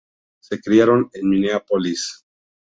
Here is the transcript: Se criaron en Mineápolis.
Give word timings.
Se 0.41 0.59
criaron 0.59 1.11
en 1.13 1.29
Mineápolis. 1.29 2.25